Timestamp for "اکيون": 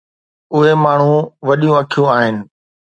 1.81-2.07